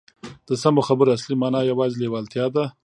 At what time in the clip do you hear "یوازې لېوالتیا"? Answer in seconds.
1.71-2.45